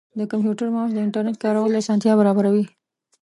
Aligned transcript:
د 0.19 0.21
کمپیوټر 0.31 0.67
ماؤس 0.75 0.91
د 0.93 0.97
انټرنیټ 1.05 1.37
کارولو 1.43 1.75
اسانتیا 1.81 2.13
برابروي. 2.19 2.65